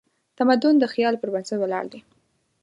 [0.37, 1.99] تمدن د خیال پر بنسټ ولاړ دی.